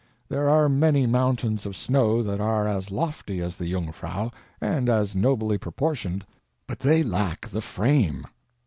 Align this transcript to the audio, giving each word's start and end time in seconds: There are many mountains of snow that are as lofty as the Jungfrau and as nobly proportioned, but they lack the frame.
There 0.29 0.49
are 0.49 0.67
many 0.67 1.05
mountains 1.05 1.63
of 1.67 1.75
snow 1.75 2.23
that 2.23 2.41
are 2.41 2.67
as 2.67 2.89
lofty 2.89 3.39
as 3.39 3.55
the 3.57 3.71
Jungfrau 3.71 4.31
and 4.59 4.89
as 4.89 5.13
nobly 5.15 5.59
proportioned, 5.59 6.25
but 6.65 6.79
they 6.79 7.03
lack 7.03 7.47
the 7.47 7.61
frame. 7.61 8.25